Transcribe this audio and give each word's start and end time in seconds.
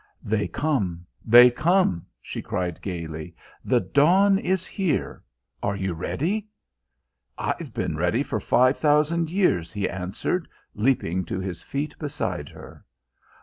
"They 0.23 0.47
come, 0.47 1.05
they 1.23 1.51
come," 1.51 2.07
she 2.23 2.41
cried 2.41 2.81
gaily. 2.81 3.35
"The 3.63 3.79
Dawn 3.81 4.39
is 4.39 4.65
here. 4.65 5.21
Are 5.61 5.75
you 5.75 5.93
ready?" 5.93 6.47
"I've 7.37 7.71
been 7.71 7.95
ready 7.95 8.23
for 8.23 8.39
five 8.39 8.79
thousand 8.79 9.29
years," 9.29 9.71
he 9.71 9.87
answered, 9.87 10.47
leaping 10.73 11.23
to 11.25 11.39
his 11.39 11.61
feet 11.61 11.95
beside 11.99 12.49
her. 12.49 12.83